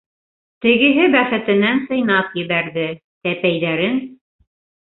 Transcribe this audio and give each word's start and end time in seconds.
Тегеһе 0.65 1.09
бәхетенән 1.17 1.83
сыйнап 1.89 2.33
ебәрҙе, 2.45 2.89
тәпәйҙәрен 3.29 4.05